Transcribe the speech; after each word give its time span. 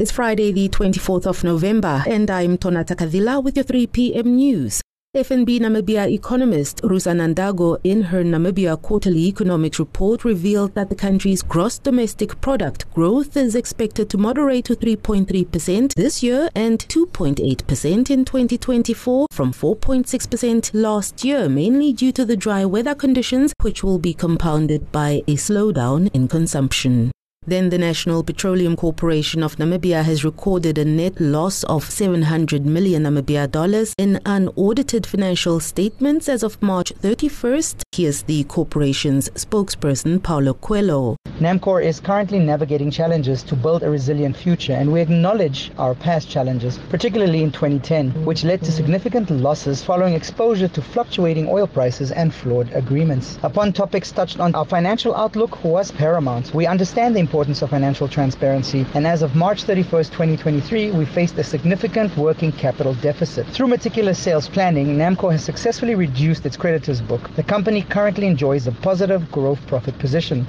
It's 0.00 0.10
Friday, 0.10 0.50
the 0.50 0.68
24th 0.70 1.24
of 1.24 1.44
November, 1.44 2.02
and 2.08 2.28
I'm 2.28 2.58
Tonata 2.58 2.96
Kadila 2.96 3.40
with 3.40 3.56
your 3.56 3.62
3 3.62 3.86
p.m. 3.86 4.34
news. 4.34 4.80
FNB 5.16 5.60
Namibia 5.60 6.10
economist 6.10 6.82
Ruusa 6.82 7.14
Nandago, 7.14 7.78
in 7.84 8.02
her 8.02 8.24
Namibia 8.24 8.82
quarterly 8.82 9.26
economics 9.28 9.78
report, 9.78 10.24
revealed 10.24 10.74
that 10.74 10.88
the 10.88 10.96
country's 10.96 11.42
gross 11.42 11.78
domestic 11.78 12.40
product 12.40 12.92
growth 12.92 13.36
is 13.36 13.54
expected 13.54 14.10
to 14.10 14.18
moderate 14.18 14.64
to 14.64 14.74
3.3% 14.74 15.94
this 15.94 16.24
year 16.24 16.50
and 16.56 16.80
2.8% 16.80 18.10
in 18.10 18.24
2024 18.24 19.28
from 19.30 19.52
4.6% 19.52 20.70
last 20.74 21.24
year, 21.24 21.48
mainly 21.48 21.92
due 21.92 22.10
to 22.10 22.24
the 22.24 22.36
dry 22.36 22.64
weather 22.64 22.96
conditions, 22.96 23.52
which 23.60 23.84
will 23.84 24.00
be 24.00 24.12
compounded 24.12 24.90
by 24.90 25.22
a 25.28 25.36
slowdown 25.36 26.10
in 26.12 26.26
consumption. 26.26 27.12
Then 27.46 27.68
the 27.68 27.76
National 27.78 28.22
Petroleum 28.22 28.74
Corporation 28.74 29.42
of 29.42 29.56
Namibia 29.56 30.02
has 30.02 30.24
recorded 30.24 30.78
a 30.78 30.84
net 30.84 31.20
loss 31.20 31.62
of 31.64 31.84
700 31.84 32.64
million 32.64 33.02
Namibia 33.02 33.50
dollars 33.50 33.94
in 33.98 34.18
unaudited 34.24 35.06
financial 35.06 35.60
statements 35.60 36.28
as 36.28 36.42
of 36.42 36.60
March 36.62 36.92
31st. 37.02 37.82
Here's 37.96 38.22
the 38.22 38.42
corporation's 38.42 39.28
spokesperson 39.36 40.20
Paulo 40.20 40.54
Coelho. 40.54 41.14
NAMCOR 41.38 41.84
is 41.84 42.00
currently 42.00 42.40
navigating 42.40 42.90
challenges 42.90 43.42
to 43.44 43.54
build 43.54 43.84
a 43.84 43.90
resilient 43.90 44.36
future, 44.36 44.72
and 44.72 44.92
we 44.92 45.00
acknowledge 45.00 45.70
our 45.78 45.94
past 45.94 46.28
challenges, 46.28 46.78
particularly 46.90 47.42
in 47.42 47.52
2010, 47.52 48.24
which 48.24 48.44
led 48.44 48.62
to 48.62 48.72
significant 48.72 49.30
losses 49.30 49.82
following 49.82 50.14
exposure 50.14 50.66
to 50.66 50.82
fluctuating 50.82 51.48
oil 51.48 51.68
prices 51.68 52.10
and 52.10 52.34
flawed 52.34 52.72
agreements. 52.72 53.38
Upon 53.44 53.72
topics 53.72 54.10
touched 54.10 54.40
on, 54.40 54.56
our 54.56 54.64
financial 54.64 55.14
outlook 55.14 55.62
was 55.64 55.92
paramount. 55.92 56.52
We 56.52 56.66
understand 56.66 57.14
the 57.14 57.20
importance 57.20 57.62
of 57.62 57.70
financial 57.70 58.08
transparency, 58.08 58.86
and 58.94 59.06
as 59.06 59.22
of 59.22 59.36
March 59.36 59.64
31st, 59.64 60.10
2023, 60.10 60.90
we 60.92 61.04
faced 61.04 61.38
a 61.38 61.44
significant 61.44 62.16
working 62.16 62.50
capital 62.50 62.94
deficit. 62.94 63.46
Through 63.48 63.68
meticulous 63.68 64.18
sales 64.18 64.48
planning, 64.48 64.96
NAMCOR 64.98 65.32
has 65.32 65.44
successfully 65.44 65.94
reduced 65.94 66.44
its 66.44 66.56
creditors 66.56 67.00
book. 67.00 67.30
The 67.36 67.42
company 67.42 67.83
currently 67.90 68.26
enjoys 68.26 68.66
a 68.66 68.72
positive 68.72 69.30
growth 69.30 69.64
profit 69.66 69.98
position. 69.98 70.46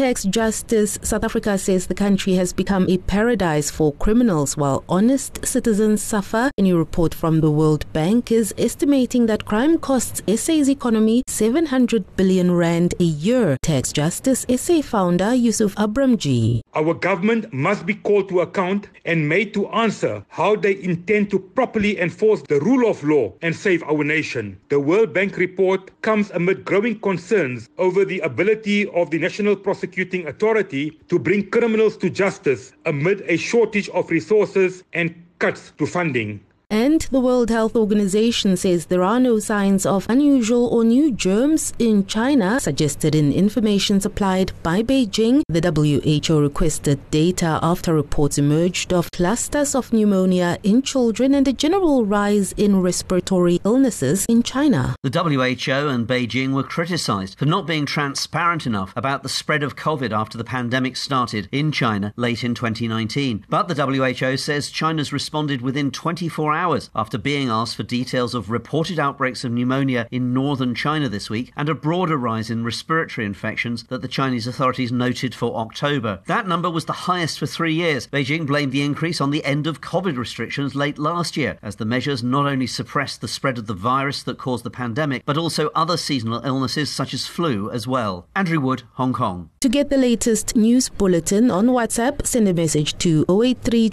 Tax 0.00 0.24
Justice 0.24 0.98
South 1.02 1.24
Africa 1.24 1.58
says 1.58 1.86
the 1.86 1.94
country 1.94 2.32
has 2.32 2.54
become 2.54 2.88
a 2.88 2.96
paradise 2.96 3.70
for 3.70 3.92
criminals 3.92 4.56
while 4.56 4.82
honest 4.88 5.44
citizens 5.44 6.00
suffer. 6.00 6.50
A 6.56 6.62
new 6.62 6.78
report 6.78 7.12
from 7.12 7.42
the 7.42 7.50
World 7.50 7.84
Bank 7.92 8.32
is 8.32 8.54
estimating 8.56 9.26
that 9.26 9.44
crime 9.44 9.76
costs 9.76 10.22
SA's 10.26 10.70
economy 10.70 11.22
700 11.26 12.16
billion 12.16 12.50
rand 12.52 12.94
a 12.98 13.04
year. 13.04 13.58
Tax 13.60 13.92
Justice 13.92 14.46
SA 14.48 14.80
founder 14.80 15.34
Yusuf 15.34 15.74
Abramjee. 15.74 16.62
Our 16.74 16.94
government 16.94 17.52
must 17.52 17.84
be 17.84 17.92
called 17.92 18.30
to 18.30 18.40
account 18.40 18.88
and 19.04 19.28
made 19.28 19.52
to 19.52 19.68
answer 19.68 20.24
how 20.30 20.56
they 20.56 20.80
intend 20.82 21.30
to 21.32 21.38
properly 21.38 22.00
enforce 22.00 22.40
the 22.48 22.58
rule 22.60 22.88
of 22.88 23.04
law 23.04 23.34
and 23.42 23.54
save 23.54 23.82
our 23.82 24.02
nation. 24.02 24.58
The 24.70 24.80
World 24.80 25.12
Bank 25.12 25.36
report 25.36 25.90
comes 26.00 26.30
amid 26.30 26.64
growing 26.64 26.98
concerns 27.00 27.68
over 27.76 28.06
the 28.06 28.20
ability 28.20 28.86
of 28.88 29.10
the 29.10 29.18
National 29.18 29.56
Prosecution 29.56 29.89
prosecuting 29.90 30.28
authority 30.28 30.90
to 31.08 31.18
bring 31.18 31.50
criminals 31.50 31.96
to 31.96 32.08
justice 32.08 32.72
amid 32.86 33.22
a 33.26 33.36
shortage 33.36 33.88
of 33.90 34.08
resources 34.10 34.84
and 34.92 35.12
cuts 35.40 35.72
to 35.78 35.84
funding. 35.86 36.40
And 36.70 36.89
the 37.10 37.20
World 37.20 37.50
Health 37.50 37.74
Organization 37.74 38.56
says 38.56 38.86
there 38.86 39.02
are 39.02 39.18
no 39.18 39.38
signs 39.38 39.86
of 39.86 40.06
unusual 40.08 40.66
or 40.66 40.84
new 40.84 41.10
germs 41.10 41.72
in 41.78 42.06
China, 42.06 42.60
suggested 42.60 43.14
in 43.14 43.32
information 43.32 44.00
supplied 44.00 44.52
by 44.62 44.82
Beijing. 44.82 45.42
The 45.48 45.60
WHO 45.60 46.40
requested 46.40 46.98
data 47.10 47.58
after 47.62 47.94
reports 47.94 48.38
emerged 48.38 48.92
of 48.92 49.10
clusters 49.12 49.74
of 49.74 49.92
pneumonia 49.92 50.58
in 50.62 50.82
children 50.82 51.34
and 51.34 51.48
a 51.48 51.52
general 51.52 52.04
rise 52.04 52.52
in 52.52 52.82
respiratory 52.82 53.60
illnesses 53.64 54.26
in 54.28 54.42
China. 54.42 54.94
The 55.02 55.10
WHO 55.10 55.88
and 55.88 56.06
Beijing 56.06 56.52
were 56.52 56.62
criticized 56.62 57.38
for 57.38 57.46
not 57.46 57.66
being 57.66 57.86
transparent 57.86 58.66
enough 58.66 58.92
about 58.94 59.22
the 59.22 59.28
spread 59.28 59.62
of 59.62 59.76
COVID 59.76 60.12
after 60.12 60.36
the 60.36 60.44
pandemic 60.44 60.96
started 60.96 61.48
in 61.50 61.72
China 61.72 62.12
late 62.16 62.44
in 62.44 62.54
2019. 62.54 63.46
But 63.48 63.68
the 63.68 63.74
WHO 63.74 64.36
says 64.36 64.70
China's 64.70 65.12
responded 65.12 65.62
within 65.62 65.90
24 65.90 66.54
hours 66.54 66.89
after 66.94 67.18
being 67.18 67.48
asked 67.48 67.76
for 67.76 67.82
details 67.82 68.34
of 68.34 68.50
reported 68.50 68.98
outbreaks 68.98 69.44
of 69.44 69.52
pneumonia 69.52 70.06
in 70.10 70.32
northern 70.32 70.74
China 70.74 71.08
this 71.08 71.30
week 71.30 71.52
and 71.56 71.68
a 71.68 71.74
broader 71.74 72.16
rise 72.16 72.50
in 72.50 72.64
respiratory 72.64 73.26
infections 73.26 73.84
that 73.84 74.02
the 74.02 74.08
Chinese 74.08 74.46
authorities 74.46 74.92
noted 74.92 75.34
for 75.34 75.56
October. 75.56 76.20
That 76.26 76.46
number 76.46 76.70
was 76.70 76.84
the 76.84 76.92
highest 76.92 77.38
for 77.38 77.46
three 77.46 77.74
years. 77.74 78.06
Beijing 78.06 78.46
blamed 78.46 78.72
the 78.72 78.82
increase 78.82 79.20
on 79.20 79.30
the 79.30 79.44
end 79.44 79.66
of 79.66 79.80
COVID 79.80 80.16
restrictions 80.16 80.74
late 80.74 80.98
last 80.98 81.36
year, 81.36 81.58
as 81.62 81.76
the 81.76 81.84
measures 81.84 82.22
not 82.22 82.46
only 82.46 82.66
suppressed 82.66 83.20
the 83.20 83.28
spread 83.28 83.58
of 83.58 83.66
the 83.66 83.74
virus 83.74 84.22
that 84.22 84.38
caused 84.38 84.64
the 84.64 84.70
pandemic, 84.70 85.24
but 85.24 85.36
also 85.36 85.70
other 85.74 85.96
seasonal 85.96 86.44
illnesses 86.44 86.90
such 86.90 87.14
as 87.14 87.26
flu 87.26 87.70
as 87.70 87.86
well. 87.86 88.26
Andrew 88.34 88.60
Wood, 88.60 88.82
Hong 88.94 89.12
Kong. 89.12 89.50
To 89.60 89.68
get 89.68 89.90
the 89.90 89.98
latest 89.98 90.56
news 90.56 90.88
bulletin 90.88 91.50
on 91.50 91.66
WhatsApp, 91.68 92.26
send 92.26 92.48
a 92.48 92.54
message 92.54 92.96
to 92.98 93.24
083 93.28 93.90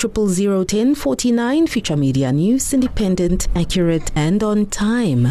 0010 0.65 0.95
49 0.95 1.67
Future 1.67 1.97
Media 1.97 2.31
News 2.31 2.63
independent, 2.87 3.49
accurate, 3.53 4.09
and 4.15 4.41
on 4.41 4.65
time. 4.67 5.25